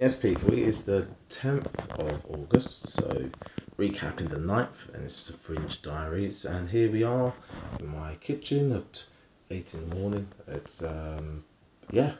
Yes, 0.00 0.16
people, 0.16 0.54
it 0.54 0.60
is 0.60 0.84
the 0.84 1.06
10th 1.28 1.66
of 1.98 2.24
August, 2.30 2.88
so 2.88 3.28
recapping 3.78 4.30
the 4.30 4.36
9th, 4.36 4.94
and 4.94 5.04
it's 5.04 5.26
the 5.26 5.34
Fringe 5.34 5.82
Diaries, 5.82 6.46
and 6.46 6.70
here 6.70 6.90
we 6.90 7.02
are 7.02 7.34
in 7.78 7.86
my 7.86 8.14
kitchen 8.14 8.72
at 8.72 9.04
8 9.50 9.74
in 9.74 9.90
the 9.90 9.96
morning. 9.96 10.26
It's, 10.48 10.82
um, 10.82 11.44
yeah, 11.90 12.14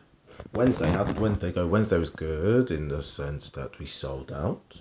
Wednesday. 0.53 0.91
How 0.91 1.05
did 1.05 1.19
Wednesday 1.19 1.53
go? 1.53 1.67
Wednesday 1.67 1.97
was 1.97 2.11
good 2.11 2.71
in 2.71 2.89
the 2.89 3.03
sense 3.03 3.49
that 3.49 3.79
we 3.79 3.87
sold 3.87 4.31
out. 4.31 4.79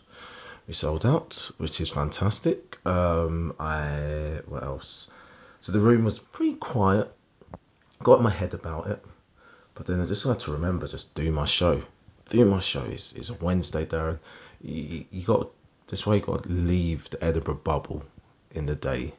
We 0.68 0.74
sold 0.74 1.06
out, 1.06 1.52
which 1.56 1.80
is 1.80 1.90
fantastic. 1.90 2.86
Um, 2.86 3.56
I, 3.62 4.42
what 4.46 4.62
else? 4.64 5.10
So 5.62 5.72
the 5.72 5.80
room 5.80 6.04
was 6.04 6.20
pretty 6.20 6.56
quiet, 6.56 7.10
got 8.04 8.22
my 8.22 8.30
head 8.30 8.54
about 8.54 8.88
it, 8.88 9.02
but 9.74 9.86
then 9.86 10.02
I 10.02 10.06
just 10.06 10.26
had 10.26 10.42
to 10.42 10.52
remember 10.52 10.86
just 10.86 11.16
do 11.16 11.32
my 11.32 11.46
show 11.46 11.82
doing 12.30 12.50
my 12.50 12.60
show 12.60 12.84
is, 12.84 13.30
a 13.30 13.34
Wednesday, 13.44 13.86
Darran. 13.86 14.20
You, 14.62 15.06
you 15.12 15.26
got 15.26 15.50
this 15.88 16.06
way. 16.06 16.18
You 16.18 16.22
got 16.22 16.44
to 16.44 16.50
leave 16.50 17.10
the 17.10 17.24
Edinburgh 17.24 17.62
bubble 17.64 18.04
in 18.52 18.66
the 18.66 18.76
day 18.76 19.14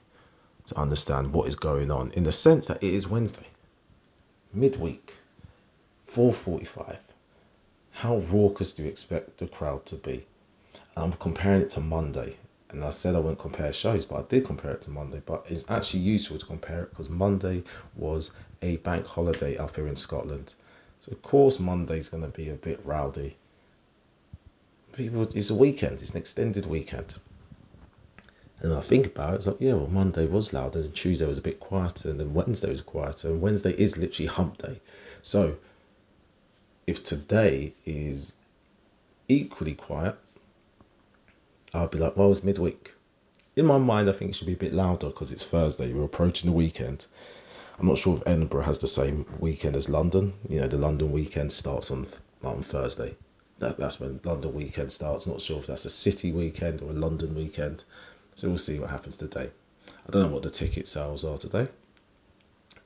to 0.67 0.79
understand 0.79 1.33
what 1.33 1.49
is 1.49 1.57
going 1.57 1.91
on. 1.91 2.13
In 2.13 2.25
the 2.25 2.33
sense 2.33 2.67
that 2.67 2.83
it 2.83 2.95
is 2.95 3.09
Wednesday, 3.09 3.47
midweek, 4.53 5.15
4:45. 6.15 6.99
How 7.93 8.19
raucous 8.19 8.73
do 8.73 8.83
you 8.83 8.89
expect 8.89 9.39
the 9.39 9.47
crowd 9.47 9.85
to 9.87 9.97
be? 9.97 10.27
I'm 10.97 11.13
comparing 11.15 11.63
it 11.63 11.71
to 11.71 11.81
Monday, 11.81 12.37
and 12.71 12.85
I 12.85 12.91
said 12.91 13.15
I 13.15 13.19
wouldn't 13.19 13.39
compare 13.39 13.73
shows, 13.73 14.05
but 14.05 14.19
I 14.21 14.23
did 14.29 14.45
compare 14.45 14.73
it 14.73 14.83
to 14.83 14.91
Monday. 14.91 15.23
But 15.25 15.45
it's 15.49 15.65
actually 15.69 16.01
useful 16.01 16.39
to 16.39 16.47
compare 16.47 16.85
it 16.85 16.91
because 16.91 17.09
Monday 17.09 17.63
was 17.95 18.31
a 18.63 18.77
bank 18.79 19.07
holiday 19.07 19.57
up 19.57 19.77
here 19.77 19.87
in 19.87 19.97
Scotland. 19.97 20.55
So 21.01 21.13
of 21.13 21.23
course 21.23 21.59
Monday's 21.59 22.09
going 22.09 22.23
to 22.23 22.29
be 22.29 22.51
a 22.51 22.55
bit 22.55 22.81
rowdy. 22.85 23.37
People, 24.93 25.23
it's 25.35 25.51
a 25.51 25.55
weekend. 25.55 26.01
It's 26.03 26.11
an 26.11 26.19
extended 26.19 26.67
weekend. 26.67 27.15
And 28.61 28.75
I 28.75 28.81
think 28.81 29.07
about 29.07 29.33
it, 29.33 29.37
it's 29.37 29.47
like, 29.47 29.57
yeah, 29.61 29.73
well, 29.73 29.87
Monday 29.87 30.27
was 30.27 30.53
louder, 30.53 30.81
and 30.81 30.95
Tuesday 30.95 31.27
was 31.27 31.39
a 31.39 31.43
bit 31.43 31.61
quieter, 31.61 32.11
and 32.11 32.21
then 32.21 32.35
Wednesday 32.35 32.69
was 32.69 32.83
quieter, 32.83 33.29
and 33.29 33.41
Wednesday 33.41 33.73
is 33.73 33.97
literally 33.97 34.27
hump 34.27 34.59
day. 34.59 34.81
So, 35.23 35.57
if 36.87 37.03
today 37.03 37.73
is 37.87 38.35
equally 39.29 39.75
quiet, 39.75 40.17
I'll 41.73 41.89
be 41.89 41.99
like, 41.99 42.17
well, 42.17 42.31
it's 42.31 42.45
midweek. 42.45 42.93
In 43.57 43.65
my 43.65 43.79
mind, 43.79 44.11
I 44.11 44.13
think 44.13 44.33
it 44.33 44.35
should 44.35 44.47
be 44.47 44.55
a 44.55 44.57
bit 44.57 44.75
louder 44.75 45.07
because 45.07 45.33
it's 45.33 45.45
Thursday. 45.45 45.93
We're 45.93 46.05
approaching 46.05 46.51
the 46.51 46.57
weekend. 46.57 47.07
I'm 47.81 47.87
not 47.87 47.97
sure 47.97 48.19
if 48.19 48.23
Edinburgh 48.27 48.65
has 48.65 48.79
the 48.79 48.87
same 48.87 49.25
weekend 49.39 49.75
as 49.75 49.89
London. 49.89 50.35
You 50.51 50.61
know, 50.61 50.69
the 50.69 50.77
London 50.77 51.11
weekend 51.13 51.51
starts 51.51 51.91
on 51.91 52.07
on 52.45 52.63
Thursday. 52.63 53.17
That, 53.59 53.79
that's 53.79 53.99
when 53.99 54.21
London 54.23 54.53
weekend 54.53 54.93
starts. 54.93 55.27
Not 55.27 55.41
sure 55.41 55.61
if 55.61 55.67
that's 55.67 55.87
a 55.87 55.91
city 55.91 56.31
weekend 56.31 56.83
or 56.83 56.91
a 56.91 56.93
London 56.93 57.35
weekend. 57.35 57.85
So 58.35 58.49
we'll 58.49 58.59
see 58.59 58.79
what 58.79 58.91
happens 58.91 59.17
today. 59.17 59.49
I 59.87 60.11
don't 60.11 60.23
know 60.23 60.29
what 60.29 60.43
the 60.43 60.51
ticket 60.51 60.89
sales 60.89 61.25
are 61.25 61.39
today. 61.39 61.69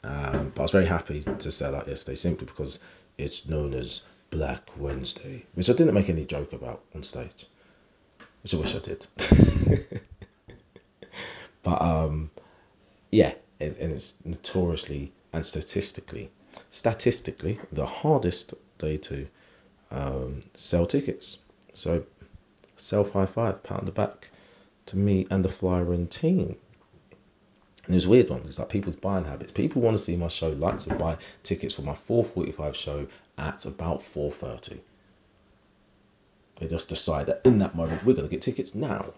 Um, 0.04 0.52
but 0.54 0.60
I 0.60 0.62
was 0.62 0.70
very 0.70 0.86
happy 0.86 1.22
to 1.22 1.50
sell 1.50 1.74
out 1.74 1.88
yesterday 1.88 2.14
simply 2.14 2.46
because 2.46 2.78
it's 3.18 3.46
known 3.48 3.74
as 3.74 4.02
Black 4.30 4.62
Wednesday, 4.76 5.44
which 5.54 5.68
I 5.70 5.72
didn't 5.72 5.94
make 5.94 6.08
any 6.08 6.24
joke 6.24 6.52
about 6.52 6.82
on 6.94 7.02
stage, 7.02 7.46
which 8.44 8.54
I 8.54 8.58
wish 8.58 8.76
I 8.76 8.78
did. 8.78 9.06
but 11.64 11.82
um, 11.82 12.30
yeah, 13.10 13.32
and, 13.60 13.76
and 13.78 13.92
it's 13.92 14.14
notoriously 14.24 15.12
and 15.32 15.44
statistically, 15.44 16.30
statistically, 16.70 17.58
the 17.72 17.86
hardest 17.86 18.54
day 18.78 18.96
to 18.96 19.26
um, 19.90 20.42
sell 20.54 20.86
tickets. 20.86 21.38
So, 21.72 22.04
self 22.76 23.12
high 23.12 23.26
five, 23.26 23.58
on 23.70 23.84
the 23.84 23.92
back 23.92 24.28
to 24.86 24.96
me 24.96 25.26
and 25.30 25.44
the 25.44 25.48
Flyerin 25.48 26.08
team. 26.08 26.56
And 27.86 27.94
it 27.94 27.96
was 27.96 28.06
weird 28.06 28.30
one. 28.30 28.42
It's 28.46 28.58
like 28.58 28.68
people's 28.68 28.96
buying 28.96 29.24
habits. 29.24 29.52
People 29.52 29.82
want 29.82 29.96
to 29.96 30.02
see 30.02 30.16
my 30.16 30.28
show, 30.28 30.48
like 30.48 30.78
to 30.80 30.94
buy 30.94 31.18
tickets 31.42 31.74
for 31.74 31.82
my 31.82 31.96
4:45 32.08 32.74
show 32.74 33.06
at 33.38 33.64
about 33.64 34.02
4:30. 34.14 34.80
They 36.60 36.68
just 36.68 36.88
decide 36.88 37.26
that 37.26 37.40
in 37.44 37.58
that 37.58 37.74
moment 37.74 38.04
we're 38.04 38.14
to 38.14 38.28
get 38.28 38.42
tickets 38.42 38.74
now. 38.74 39.12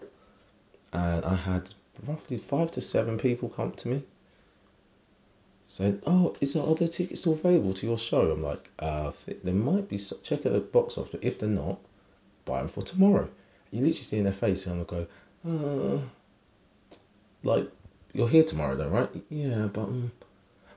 And 0.91 1.23
I 1.23 1.35
had 1.35 1.73
roughly 2.05 2.37
five 2.37 2.71
to 2.71 2.81
seven 2.81 3.17
people 3.17 3.49
come 3.49 3.71
to 3.73 3.87
me 3.87 4.03
saying, 5.67 6.01
"Oh, 6.07 6.35
is 6.41 6.53
there 6.53 6.63
other 6.63 6.87
tickets 6.87 7.21
still 7.21 7.33
available 7.33 7.73
to 7.75 7.85
your 7.85 7.97
show?" 7.97 8.31
I'm 8.31 8.41
like, 8.41 8.69
uh, 8.79 9.11
"There 9.43 9.53
might 9.53 9.87
be. 9.87 9.97
Check 9.97 10.45
at 10.45 10.53
the 10.53 10.59
box 10.59 10.97
office, 10.97 11.11
but 11.11 11.23
if 11.23 11.39
they're 11.39 11.49
not, 11.49 11.77
buy 12.45 12.59
them 12.59 12.69
for 12.69 12.81
tomorrow." 12.81 13.29
You 13.71 13.81
literally 13.81 14.03
see 14.03 14.17
in 14.17 14.23
their 14.23 14.33
face, 14.33 14.65
and 14.65 14.81
I 14.81 14.83
go, 14.85 15.07
uh, 15.45 15.99
"Like, 17.43 17.69
you're 18.13 18.29
here 18.29 18.43
tomorrow, 18.43 18.75
though, 18.75 18.89
right?" 18.89 19.09
Yeah, 19.29 19.67
but. 19.67 19.83
Um, 19.83 20.11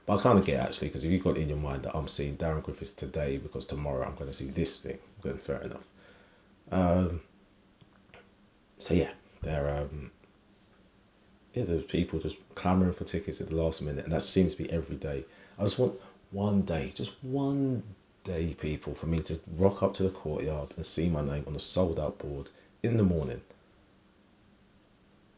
but 0.06 0.18
I 0.18 0.22
kind 0.22 0.38
of 0.40 0.44
get 0.44 0.58
actually 0.58 0.88
because 0.88 1.04
if 1.04 1.12
you've 1.12 1.22
got 1.22 1.36
in 1.36 1.48
your 1.48 1.58
mind 1.58 1.84
that 1.84 1.96
I'm 1.96 2.08
seeing 2.08 2.36
Darran 2.36 2.64
Griffiths 2.64 2.94
today 2.94 3.36
because 3.38 3.64
tomorrow 3.64 4.04
I'm 4.04 4.16
going 4.16 4.26
to 4.30 4.34
see 4.34 4.50
this 4.50 4.80
thing, 4.80 4.98
then 5.22 5.38
fair 5.38 5.60
enough. 5.60 5.84
Um, 6.72 7.20
so 8.78 8.94
yeah, 8.94 9.10
they're 9.42 9.68
um, 9.70 10.10
yeah, 11.54 11.64
there's 11.64 11.84
people 11.84 12.18
just 12.18 12.36
clamoring 12.54 12.92
for 12.92 13.04
tickets 13.04 13.40
at 13.40 13.48
the 13.48 13.56
last 13.56 13.82
minute, 13.82 14.04
and 14.04 14.12
that 14.12 14.22
seems 14.22 14.52
to 14.54 14.62
be 14.62 14.70
every 14.70 14.96
day. 14.96 15.24
I 15.58 15.64
just 15.64 15.78
want 15.78 15.94
one 16.30 16.62
day, 16.62 16.92
just 16.94 17.12
one 17.22 17.82
day, 18.24 18.54
people, 18.60 18.94
for 18.94 19.06
me 19.06 19.20
to 19.20 19.40
rock 19.56 19.82
up 19.82 19.94
to 19.94 20.04
the 20.04 20.10
courtyard 20.10 20.72
and 20.76 20.86
see 20.86 21.08
my 21.08 21.22
name 21.22 21.44
on 21.46 21.54
the 21.54 21.60
sold 21.60 21.98
out 21.98 22.18
board 22.18 22.50
in 22.82 22.96
the 22.96 23.02
morning. 23.02 23.40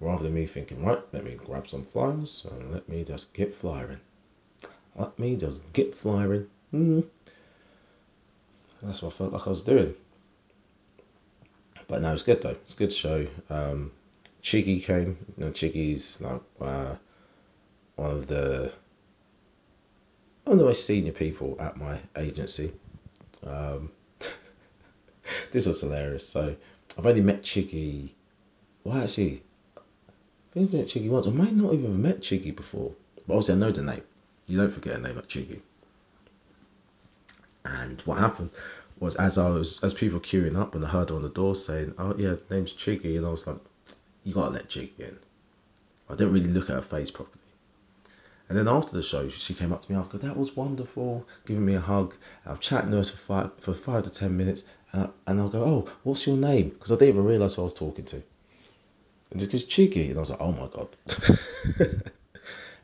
Rather 0.00 0.24
than 0.24 0.34
me 0.34 0.46
thinking, 0.46 0.84
right, 0.84 1.00
let 1.12 1.24
me 1.24 1.38
grab 1.44 1.68
some 1.68 1.84
flyers 1.84 2.46
and 2.50 2.72
let 2.72 2.88
me 2.88 3.04
just 3.04 3.32
get 3.32 3.54
flying. 3.54 4.00
Let 4.96 5.18
me 5.18 5.36
just 5.36 5.72
get 5.72 5.96
flying. 5.96 6.48
Mm. 6.74 7.04
That's 8.82 9.00
what 9.00 9.14
I 9.14 9.16
felt 9.16 9.32
like 9.32 9.46
I 9.46 9.50
was 9.50 9.62
doing. 9.62 9.94
But 11.86 12.02
no, 12.02 12.12
it's 12.12 12.22
good 12.22 12.42
though. 12.42 12.56
It's 12.64 12.74
a 12.74 12.76
good 12.76 12.92
show. 12.92 13.26
Um, 13.48 13.92
Chiggy 14.42 14.82
came. 14.82 15.16
Know, 15.36 15.50
Chiggy's 15.50 16.20
like 16.20 16.41
uh, 16.60 16.97
one 17.97 18.10
of 18.10 18.26
the 18.26 18.72
one 20.44 20.54
of 20.54 20.58
the 20.58 20.64
most 20.64 20.86
senior 20.86 21.12
people 21.12 21.56
at 21.60 21.76
my 21.76 21.98
agency. 22.16 22.72
Um, 23.47 23.91
this 25.53 25.66
was 25.66 25.80
hilarious. 25.80 26.28
So 26.28 26.56
I've 26.98 27.06
only 27.06 27.20
met 27.20 27.42
Chiggy. 27.42 28.10
Well, 28.84 29.03
actually, 29.03 29.42
I've 30.56 30.72
met 30.72 30.86
Chiggy 30.88 31.09
once. 31.09 31.28
I 31.28 31.30
might 31.30 31.54
not 31.54 31.72
even 31.74 31.92
have 31.92 32.00
met 32.00 32.20
Chiggy 32.20 32.54
before, 32.54 32.92
but 33.26 33.34
obviously 33.34 33.54
I 33.54 33.59
know 33.59 33.70
the 33.70 33.82
name. 33.82 34.03
You 34.48 34.59
don't 34.59 34.74
forget 34.74 34.98
a 34.98 35.03
name 35.03 35.16
like 35.16 35.28
Chiggy. 35.28 35.60
And 37.64 38.00
what 38.03 38.19
happened 38.19 38.50
was 38.98 39.14
as 39.16 39.38
I 39.38 39.48
was 39.48 39.82
as 39.84 39.94
people 39.94 40.19
queuing 40.19 40.59
up 40.59 40.74
and 40.74 40.84
I 40.84 40.88
heard 40.88 41.12
on 41.12 41.22
the 41.22 41.28
door 41.28 41.54
saying, 41.54 41.94
"Oh 41.97 42.16
yeah, 42.19 42.34
name's 42.50 42.72
Chiggy," 42.72 43.16
and 43.16 43.24
I 43.24 43.30
was 43.30 43.47
like, 43.47 43.59
you 44.25 44.34
gotta 44.34 44.50
let 44.50 44.69
Jig 44.69 44.93
in. 44.99 45.19
I 46.09 46.15
didn't 46.15 46.33
really 46.33 46.49
look 46.49 46.71
at 46.71 46.77
her 46.77 46.83
face 46.83 47.10
properly. 47.10 47.38
And 48.49 48.59
then 48.59 48.69
after 48.69 48.93
the 48.93 49.03
show, 49.03 49.28
she 49.28 49.55
came 49.55 49.72
up 49.72 49.84
to 49.84 49.93
me 49.93 49.99
after, 49.99 50.19
that 50.19 50.37
was 50.37 50.55
wonderful, 50.55 51.27
giving 51.47 51.65
me 51.65 51.75
a 51.75 51.81
hug. 51.81 52.15
I'm 52.44 52.59
chatting 52.59 52.91
to 52.91 52.99
her 52.99 53.05
for 53.05 53.16
five, 53.16 53.50
for 53.60 53.72
five 53.75 54.03
to 54.05 54.10
ten 54.10 54.37
minutes, 54.37 54.65
and, 54.93 55.05
I, 55.05 55.09
and 55.27 55.41
I'll 55.41 55.49
go, 55.49 55.65
oh, 55.65 55.88
what's 56.03 56.27
your 56.27 56.37
name? 56.37 56.69
Because 56.71 56.93
I 56.93 56.97
didn't 56.97 57.09
even 57.09 57.25
realise 57.25 57.55
who 57.55 57.62
I 57.62 57.65
was 57.65 57.75
talking 57.75 58.05
to. 58.06 58.22
And 59.31 59.41
it 59.41 59.50
goes, 59.50 59.65
Chiggy. 59.65 60.10
And 60.10 60.19
I 60.19 60.21
was 60.21 60.31
like, 60.31 60.41
oh 60.41 60.53
my 60.53 60.69
God. 60.69 60.89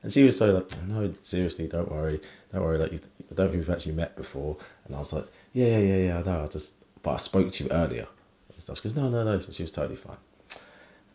and 0.02 0.12
she 0.12 0.22
was 0.22 0.38
so 0.38 0.54
like, 0.54 0.82
no, 0.84 1.12
seriously, 1.22 1.68
don't 1.68 1.90
worry. 1.90 2.20
Don't 2.52 2.62
worry, 2.62 2.78
like, 2.78 2.92
you, 2.92 3.00
I 3.30 3.34
don't 3.34 3.50
think 3.50 3.60
we've 3.60 3.70
actually 3.70 3.92
met 3.92 4.16
before. 4.16 4.56
And 4.86 4.96
I 4.96 4.98
was 5.00 5.12
like, 5.12 5.26
yeah, 5.52 5.66
yeah, 5.66 5.78
yeah, 5.78 5.96
yeah, 5.96 6.18
I 6.18 6.22
know, 6.22 6.44
I 6.44 6.46
just, 6.46 6.72
but 7.02 7.10
I 7.10 7.16
spoke 7.18 7.52
to 7.52 7.64
you 7.64 7.70
earlier. 7.70 8.08
And 8.54 8.62
stuff. 8.62 8.78
She 8.78 8.84
goes, 8.84 8.96
no, 8.96 9.10
no, 9.10 9.22
no. 9.22 9.40
She 9.50 9.62
was 9.62 9.72
totally 9.72 9.96
fine 9.96 10.16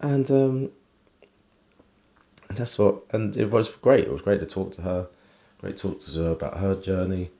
and 0.04 0.30
um, 0.30 0.70
that's 2.52 2.78
what 2.78 3.04
and 3.12 3.36
it 3.38 3.50
was 3.50 3.70
great. 3.70 4.04
It 4.06 4.12
was 4.12 4.22
great 4.22 4.42
to 4.42 4.46
talk 4.46 4.74
to 4.74 4.82
her, 4.82 5.08
great 5.60 5.78
to 5.78 5.90
talk 5.90 6.02
to 6.02 6.12
her 6.20 6.32
about 6.32 6.58
her 6.58 6.76
journey. 6.76 7.32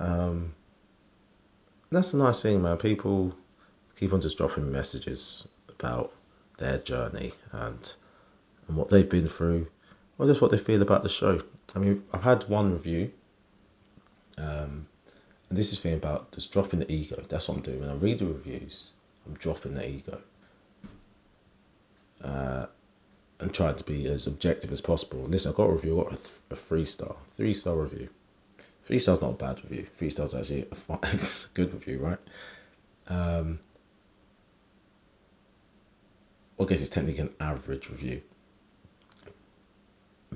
Um, 0.00 0.52
that's 1.90 2.12
the 2.12 2.18
nice 2.18 2.42
thing, 2.42 2.62
man. 2.62 2.76
People 2.76 3.34
keep 3.98 4.12
on 4.12 4.20
just 4.20 4.36
dropping 4.36 4.66
me 4.66 4.72
messages 4.72 5.48
about 5.68 6.12
their 6.58 6.78
journey 6.78 7.32
and 7.52 7.92
and 8.66 8.76
what 8.76 8.90
they've 8.90 9.08
been 9.08 9.28
through, 9.28 9.68
or 10.18 10.26
just 10.26 10.40
what 10.40 10.50
they 10.50 10.58
feel 10.58 10.82
about 10.82 11.04
the 11.04 11.08
show. 11.08 11.40
I 11.74 11.78
mean, 11.78 12.02
I've 12.12 12.24
had 12.24 12.48
one 12.48 12.72
review, 12.72 13.12
um, 14.36 14.86
and 15.48 15.58
this 15.58 15.72
is 15.72 15.76
the 15.76 15.82
thing 15.82 15.94
about 15.94 16.32
just 16.32 16.52
dropping 16.52 16.80
the 16.80 16.90
ego. 16.90 17.22
That's 17.28 17.46
what 17.46 17.58
I'm 17.58 17.62
doing. 17.62 17.80
When 17.80 17.90
I 17.90 17.94
read 17.94 18.18
the 18.18 18.26
reviews, 18.26 18.90
I'm 19.26 19.34
dropping 19.34 19.74
the 19.74 19.88
ego 19.88 20.20
uh, 22.22 22.66
and 23.40 23.52
tried 23.52 23.78
to 23.78 23.84
be 23.84 24.06
as 24.06 24.26
objective 24.26 24.72
as 24.72 24.80
possible. 24.80 25.20
Listen, 25.20 25.52
I 25.52 25.56
got 25.56 25.64
a 25.64 25.72
review, 25.72 26.00
I 26.00 26.04
got 26.04 26.12
a, 26.12 26.16
th- 26.16 26.28
a 26.50 26.56
three 26.56 26.84
star, 26.84 27.16
three 27.36 27.54
star 27.54 27.76
review. 27.76 28.08
Three 28.90 28.98
stars 28.98 29.20
not 29.20 29.30
a 29.30 29.34
bad 29.34 29.62
review. 29.62 29.86
Three 29.98 30.10
stars 30.10 30.34
actually 30.34 30.66
a, 30.70 30.74
fine, 30.74 30.98
a 31.04 31.20
good 31.54 31.72
review, 31.72 31.98
right? 31.98 32.18
Um, 33.06 33.60
I 36.58 36.64
guess 36.64 36.80
it's 36.80 36.90
technically 36.90 37.22
an 37.22 37.30
average 37.40 37.88
review. 37.88 38.20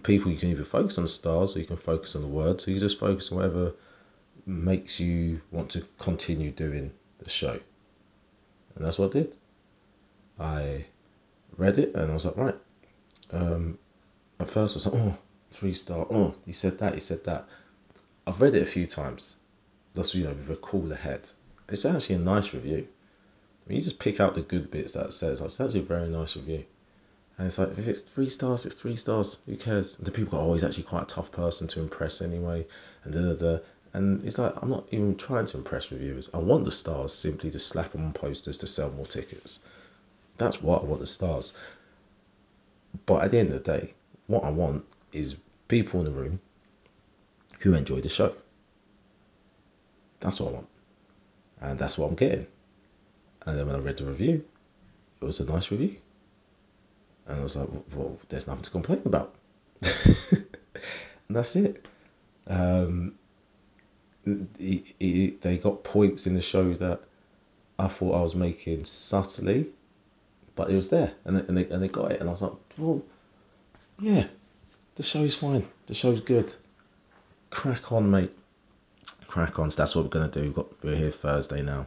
People, 0.02 0.30
you 0.30 0.38
can 0.38 0.50
either 0.50 0.64
focus 0.64 0.98
on 0.98 1.08
stars 1.08 1.56
or 1.56 1.60
you 1.60 1.66
can 1.66 1.76
focus 1.76 2.14
on 2.14 2.22
the 2.22 2.28
words, 2.28 2.66
or 2.66 2.70
you 2.70 2.78
just 2.78 2.98
focus 2.98 3.32
on 3.32 3.38
whatever 3.38 3.72
makes 4.46 5.00
you 5.00 5.40
want 5.50 5.70
to 5.72 5.84
continue 5.98 6.50
doing 6.50 6.92
the 7.18 7.28
show. 7.28 7.58
And 8.76 8.84
that's 8.84 8.98
what 8.98 9.10
I 9.10 9.18
did. 9.18 9.36
I 10.38 10.84
read 11.56 11.78
it 11.78 11.94
and 11.94 12.10
I 12.10 12.14
was 12.14 12.26
like, 12.26 12.36
right. 12.36 12.56
Um, 13.30 13.78
at 14.40 14.50
first 14.50 14.74
I 14.74 14.76
was 14.76 14.86
like, 14.86 14.94
oh, 14.94 15.16
three 15.50 15.74
star. 15.74 16.06
Oh, 16.10 16.34
he 16.44 16.52
said 16.52 16.78
that, 16.78 16.94
he 16.94 17.00
said 17.00 17.24
that. 17.24 17.48
I've 18.26 18.40
read 18.40 18.54
it 18.54 18.62
a 18.62 18.70
few 18.70 18.86
times. 18.86 19.36
That's 19.94 20.14
you 20.14 20.24
know 20.24 20.32
with 20.32 20.50
a 20.50 20.56
cooler 20.56 20.96
head. 20.96 21.28
It's 21.68 21.84
actually 21.84 22.16
a 22.16 22.20
nice 22.20 22.52
review. 22.52 22.86
I 23.64 23.68
mean, 23.68 23.78
you 23.78 23.82
just 23.84 23.98
pick 23.98 24.20
out 24.20 24.34
the 24.34 24.42
good 24.42 24.70
bits 24.70 24.92
that 24.92 25.06
it 25.06 25.12
says. 25.12 25.40
Like, 25.40 25.46
it's 25.46 25.60
actually 25.60 25.80
a 25.80 25.84
very 25.84 26.08
nice 26.08 26.36
review. 26.36 26.64
And 27.38 27.46
it's 27.46 27.58
like 27.58 27.76
if 27.78 27.88
it's 27.88 28.00
three 28.00 28.28
stars, 28.28 28.64
it's 28.64 28.74
three 28.74 28.96
stars. 28.96 29.38
Who 29.46 29.56
cares? 29.56 29.96
The 29.96 30.10
people 30.10 30.38
go, 30.38 30.44
oh, 30.44 30.52
he's 30.52 30.64
actually 30.64 30.84
quite 30.84 31.04
a 31.04 31.14
tough 31.14 31.32
person 31.32 31.66
to 31.68 31.80
impress 31.80 32.22
anyway. 32.22 32.66
And 33.04 33.14
da 33.14 33.20
da 33.20 33.34
da. 33.34 33.58
And 33.92 34.24
it's 34.24 34.38
like 34.38 34.54
I'm 34.60 34.70
not 34.70 34.86
even 34.90 35.16
trying 35.16 35.46
to 35.46 35.56
impress 35.56 35.90
reviewers. 35.90 36.30
I 36.34 36.38
want 36.38 36.64
the 36.64 36.70
stars 36.70 37.12
simply 37.12 37.50
to 37.50 37.58
slap 37.58 37.92
them 37.92 38.04
on 38.04 38.12
posters 38.12 38.58
to 38.58 38.66
sell 38.66 38.90
more 38.90 39.06
tickets. 39.06 39.60
That's 40.38 40.62
what 40.62 40.82
I 40.82 40.84
want 40.84 41.00
the 41.00 41.06
stars. 41.06 41.52
But 43.06 43.24
at 43.24 43.30
the 43.30 43.38
end 43.38 43.52
of 43.52 43.64
the 43.64 43.72
day, 43.78 43.94
what 44.26 44.44
I 44.44 44.50
want 44.50 44.84
is 45.12 45.36
people 45.68 46.00
in 46.00 46.06
the 46.06 46.12
room 46.12 46.40
who 47.60 47.74
enjoy 47.74 48.00
the 48.00 48.08
show. 48.08 48.34
That's 50.20 50.40
what 50.40 50.50
I 50.50 50.52
want. 50.54 50.68
And 51.60 51.78
that's 51.78 51.98
what 51.98 52.08
I'm 52.08 52.14
getting. 52.14 52.46
And 53.46 53.58
then 53.58 53.66
when 53.66 53.76
I 53.76 53.78
read 53.78 53.98
the 53.98 54.04
review, 54.04 54.44
it 55.20 55.24
was 55.24 55.40
a 55.40 55.44
nice 55.44 55.70
review. 55.70 55.96
And 57.26 57.40
I 57.40 57.42
was 57.42 57.56
like, 57.56 57.68
well, 57.94 58.18
there's 58.28 58.46
nothing 58.46 58.64
to 58.64 58.70
complain 58.70 59.02
about. 59.04 59.34
and 59.82 60.46
that's 61.30 61.56
it. 61.56 61.86
Um, 62.46 63.14
they 64.26 65.60
got 65.62 65.84
points 65.84 66.26
in 66.26 66.34
the 66.34 66.42
show 66.42 66.74
that 66.74 67.00
I 67.78 67.88
thought 67.88 68.14
I 68.14 68.22
was 68.22 68.34
making 68.34 68.84
subtly, 68.84 69.66
but 70.56 70.70
it 70.70 70.76
was 70.76 70.88
there, 70.88 71.12
and 71.24 71.36
they, 71.36 71.40
and 71.40 71.56
they, 71.56 71.66
and 71.66 71.82
they 71.82 71.88
got 71.88 72.12
it, 72.12 72.20
and 72.20 72.28
I 72.28 72.32
was 72.32 72.42
like, 72.42 72.52
well, 72.78 73.02
yeah, 73.98 74.26
the 74.96 75.02
show's 75.02 75.34
fine, 75.34 75.66
the 75.86 75.94
show's 75.94 76.20
good. 76.20 76.54
Crack 77.50 77.92
on, 77.92 78.10
mate. 78.10 78.32
Crack 79.28 79.58
on. 79.58 79.70
So 79.70 79.76
that's 79.76 79.94
what 79.94 80.04
we're 80.04 80.10
gonna 80.10 80.28
do. 80.28 80.42
We've 80.42 80.54
got, 80.54 80.84
we're 80.84 80.96
here 80.96 81.10
Thursday 81.10 81.62
now, 81.62 81.86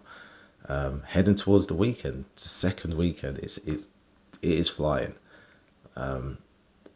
um, 0.68 1.04
heading 1.06 1.36
towards 1.36 1.68
the 1.68 1.74
weekend. 1.74 2.26
It's 2.34 2.44
the 2.44 2.50
second 2.50 2.94
weekend. 2.94 3.40
It's 3.40 3.58
it's 3.60 3.88
it 4.42 4.52
is 4.52 4.70
flying, 4.70 5.14
um, 5.96 6.38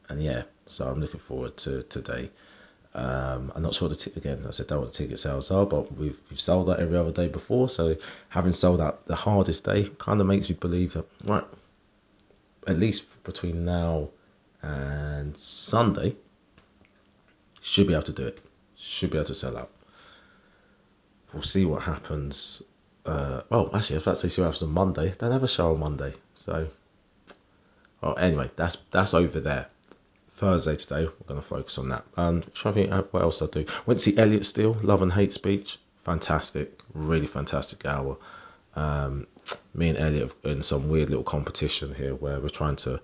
and 0.09 0.21
yeah, 0.21 0.43
so 0.67 0.87
I'm 0.87 0.99
looking 0.99 1.19
forward 1.19 1.57
to 1.57 1.83
today. 1.83 2.31
Um, 2.93 3.53
I'm 3.55 3.61
not 3.61 3.73
sure 3.73 3.87
the 3.87 3.95
t- 3.95 4.11
again. 4.17 4.45
I 4.45 4.51
said 4.51 4.67
don't 4.67 4.81
what 4.81 4.91
the 4.91 4.97
ticket 4.97 5.19
sales 5.19 5.49
are, 5.49 5.65
but 5.65 5.95
we've 5.97 6.17
we've 6.29 6.41
sold 6.41 6.69
out 6.69 6.79
every 6.79 6.97
other 6.97 7.11
day 7.11 7.29
before. 7.29 7.69
So 7.69 7.95
having 8.29 8.51
sold 8.51 8.81
out 8.81 9.05
the 9.07 9.15
hardest 9.15 9.63
day 9.63 9.89
kind 9.97 10.19
of 10.19 10.27
makes 10.27 10.49
me 10.49 10.55
believe 10.55 10.93
that 10.93 11.05
right, 11.23 11.45
at 12.67 12.77
least 12.77 13.05
between 13.23 13.63
now 13.63 14.09
and 14.61 15.37
Sunday, 15.37 16.15
should 17.61 17.87
be 17.87 17.93
able 17.93 18.03
to 18.03 18.13
do 18.13 18.27
it. 18.27 18.39
Should 18.77 19.11
be 19.11 19.17
able 19.17 19.27
to 19.27 19.35
sell 19.35 19.57
out. 19.57 19.69
We'll 21.33 21.43
see 21.43 21.65
what 21.65 21.83
happens. 21.83 22.61
Uh, 23.05 23.41
well, 23.49 23.69
actually, 23.73 23.95
I 23.95 23.99
was 23.99 24.03
about 24.03 24.15
to 24.15 24.21
say 24.21 24.29
see 24.29 24.41
what 24.41 24.47
happens 24.47 24.63
on 24.63 24.71
Monday. 24.71 25.13
They 25.17 25.27
a 25.27 25.47
show 25.47 25.71
on 25.73 25.79
Monday, 25.79 26.13
so. 26.33 26.67
Well, 28.01 28.17
anyway, 28.17 28.51
that's 28.55 28.77
that's 28.91 29.13
over 29.13 29.39
there. 29.39 29.67
Thursday 30.41 30.75
today. 30.75 31.03
We're 31.03 31.27
going 31.27 31.39
to 31.39 31.47
focus 31.47 31.77
on 31.77 31.89
that. 31.89 32.03
And 32.17 32.51
trying 32.55 32.73
to 32.73 32.87
think 32.89 33.13
what 33.13 33.21
else 33.21 33.43
I 33.43 33.45
do. 33.45 33.63
Went 33.85 33.99
to 33.99 34.03
see 34.11 34.17
Elliot 34.17 34.43
Steel, 34.43 34.75
Love 34.81 35.03
and 35.03 35.13
Hate 35.13 35.33
Speech. 35.33 35.77
Fantastic, 36.03 36.81
really 36.95 37.27
fantastic 37.27 37.85
hour. 37.85 38.17
Um, 38.75 39.27
me 39.75 39.89
and 39.89 39.99
Elliot 39.99 40.31
in 40.43 40.63
some 40.63 40.89
weird 40.89 41.09
little 41.09 41.23
competition 41.23 41.93
here 41.93 42.15
where 42.15 42.39
we're 42.39 42.49
trying 42.49 42.75
to 42.77 42.99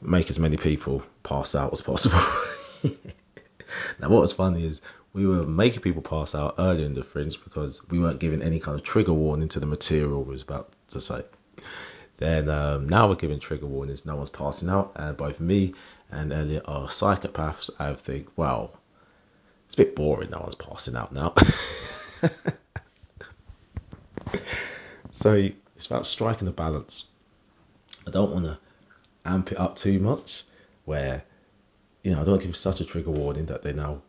make 0.00 0.30
as 0.30 0.38
many 0.38 0.56
people 0.56 1.02
pass 1.24 1.54
out 1.54 1.74
as 1.74 1.82
possible. 1.82 2.18
now, 2.84 4.08
what 4.08 4.22
was 4.22 4.32
funny 4.32 4.64
is 4.64 4.80
we 5.12 5.26
were 5.26 5.44
making 5.44 5.82
people 5.82 6.00
pass 6.00 6.34
out 6.34 6.54
earlier 6.58 6.86
in 6.86 6.94
the 6.94 7.04
fringe 7.04 7.36
because 7.44 7.86
we 7.90 8.00
weren't 8.00 8.18
giving 8.18 8.40
any 8.40 8.58
kind 8.58 8.78
of 8.78 8.82
trigger 8.82 9.12
warning 9.12 9.50
to 9.50 9.60
the 9.60 9.66
material 9.66 10.22
we 10.22 10.32
was 10.32 10.42
about 10.42 10.72
to 10.88 11.02
say. 11.02 11.22
Then 12.22 12.48
um, 12.48 12.88
now 12.88 13.08
we're 13.08 13.16
giving 13.16 13.40
trigger 13.40 13.66
warnings. 13.66 14.06
No 14.06 14.14
one's 14.14 14.30
passing 14.30 14.68
out. 14.68 14.92
And 14.94 15.16
both 15.16 15.40
me 15.40 15.74
and 16.08 16.32
Elliot 16.32 16.62
are 16.68 16.86
psychopaths. 16.86 17.68
I 17.80 17.94
think, 17.94 18.28
well, 18.36 18.78
it's 19.66 19.74
a 19.74 19.78
bit 19.78 19.96
boring. 19.96 20.30
No 20.30 20.38
one's 20.38 20.54
passing 20.54 20.94
out 20.94 21.12
now. 21.12 21.34
so 25.10 25.32
it's 25.74 25.86
about 25.86 26.06
striking 26.06 26.46
a 26.46 26.52
balance. 26.52 27.06
I 28.06 28.12
don't 28.12 28.30
want 28.30 28.44
to 28.44 28.56
amp 29.24 29.50
it 29.50 29.58
up 29.58 29.74
too 29.74 29.98
much, 29.98 30.44
where 30.84 31.24
you 32.04 32.12
know 32.12 32.20
I 32.20 32.24
don't 32.24 32.40
give 32.40 32.56
such 32.56 32.80
a 32.80 32.84
trigger 32.84 33.10
warning 33.10 33.46
that 33.46 33.64
they 33.64 33.72
now 33.72 34.00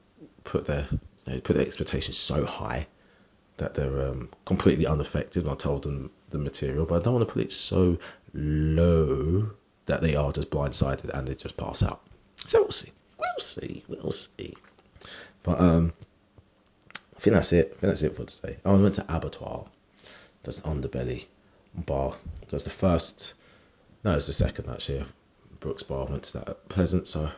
put 0.43 0.67
their 0.67 0.85
you 0.91 0.99
know, 1.33 1.39
put 1.39 1.55
their 1.55 1.65
expectations 1.65 2.19
so 2.19 2.45
high 2.45 2.85
that 3.57 3.73
they're 3.73 4.07
um, 4.07 4.29
completely 4.45 4.85
unaffected. 4.85 5.47
I 5.47 5.55
told 5.55 5.83
them 5.83 6.09
the 6.29 6.37
material, 6.37 6.85
but 6.85 7.01
I 7.01 7.03
don't 7.03 7.13
want 7.13 7.27
to 7.27 7.33
put 7.33 7.43
it 7.43 7.51
so 7.51 7.97
low 8.33 9.49
that 9.85 10.01
they 10.01 10.15
are 10.15 10.31
just 10.31 10.49
blindsided 10.49 11.09
and 11.09 11.27
they 11.27 11.35
just 11.35 11.57
pass 11.57 11.83
out. 11.83 12.01
So 12.45 12.61
we'll 12.61 12.71
see. 12.71 12.91
We'll 13.17 13.39
see. 13.39 13.83
We'll 13.87 14.11
see. 14.11 14.55
But 15.43 15.59
um, 15.59 15.93
I 17.15 17.19
think 17.19 17.35
that's 17.35 17.53
it. 17.53 17.67
I 17.77 17.79
think 17.79 17.81
that's 17.81 18.01
it 18.01 18.15
for 18.15 18.25
today. 18.25 18.57
Oh, 18.65 18.75
I 18.75 18.81
went 18.81 18.95
to 18.95 19.05
Abattoir. 19.09 19.65
That's 20.43 20.57
an 20.57 20.81
underbelly 20.81 21.25
bar. 21.73 22.15
That's 22.49 22.63
the 22.63 22.69
first. 22.69 23.33
No, 24.03 24.15
it's 24.15 24.27
the 24.27 24.33
second 24.33 24.69
actually. 24.69 25.05
Brooks 25.59 25.83
Bar. 25.83 26.07
I 26.07 26.11
went 26.11 26.23
to 26.23 26.39
that 26.39 26.49
at 26.49 26.69
Pleasance. 26.69 27.11
So 27.11 27.29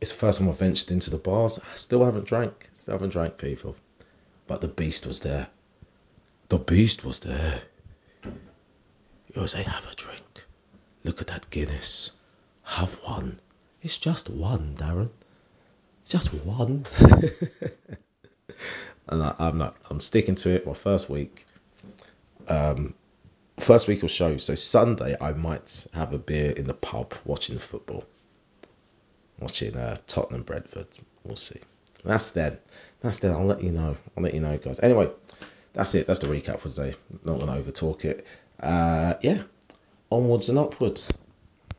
it's 0.00 0.12
the 0.12 0.18
first 0.18 0.38
time 0.38 0.48
I've 0.48 0.58
ventured 0.58 0.92
into 0.92 1.10
the 1.10 1.18
bars. 1.18 1.58
I 1.58 1.76
still 1.76 2.04
haven't 2.04 2.26
drank. 2.26 2.70
Still 2.78 2.94
haven't 2.94 3.10
drank, 3.10 3.38
people. 3.38 3.76
But 4.52 4.60
the 4.60 4.68
beast 4.68 5.06
was 5.06 5.20
there. 5.20 5.48
The 6.50 6.58
beast 6.58 7.06
was 7.06 7.20
there. 7.20 7.62
You 9.34 9.46
say, 9.46 9.62
have 9.62 9.86
a 9.90 9.94
drink. 9.94 10.44
Look 11.04 11.22
at 11.22 11.28
that 11.28 11.48
Guinness. 11.48 12.12
Have 12.64 12.92
one. 12.96 13.40
It's 13.80 13.96
just 13.96 14.28
one, 14.28 14.76
Darran. 14.78 15.08
Just 16.06 16.34
one. 16.34 16.84
and 19.08 19.22
I, 19.22 19.34
am 19.38 19.56
not. 19.56 19.74
I'm 19.88 20.00
sticking 20.00 20.34
to 20.34 20.50
it. 20.50 20.66
My 20.66 20.74
first 20.74 21.08
week. 21.08 21.46
Um, 22.46 22.92
first 23.58 23.88
week 23.88 24.02
of 24.02 24.10
show. 24.10 24.36
So 24.36 24.54
Sunday, 24.54 25.16
I 25.18 25.32
might 25.32 25.86
have 25.94 26.12
a 26.12 26.18
beer 26.18 26.50
in 26.50 26.66
the 26.66 26.74
pub 26.74 27.14
watching 27.24 27.54
the 27.54 27.62
football. 27.62 28.04
Watching 29.40 29.74
uh, 29.76 29.96
Tottenham 30.06 30.42
Brentford. 30.42 30.88
We'll 31.24 31.36
see. 31.36 31.60
That's 32.04 32.30
then. 32.30 32.58
That's 33.00 33.18
then. 33.18 33.32
I'll 33.32 33.46
let 33.46 33.62
you 33.62 33.72
know. 33.72 33.96
I'll 34.16 34.22
let 34.22 34.34
you 34.34 34.40
know, 34.40 34.56
guys. 34.58 34.80
Anyway, 34.80 35.10
that's 35.72 35.94
it. 35.94 36.06
That's 36.06 36.20
the 36.20 36.26
recap 36.26 36.60
for 36.60 36.68
today. 36.68 36.94
Not 37.24 37.40
gonna 37.40 37.60
overtalk 37.60 38.04
it. 38.04 38.26
Uh, 38.60 39.14
yeah. 39.22 39.42
Onwards 40.10 40.48
and 40.48 40.58
upwards. 40.58 41.10